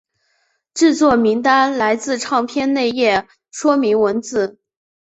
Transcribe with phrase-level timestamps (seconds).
[0.73, 4.57] 制作名单来自唱片内页说明文字。